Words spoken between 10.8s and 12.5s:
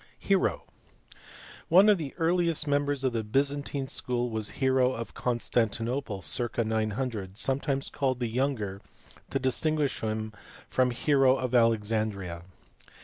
Hero of Alexandria.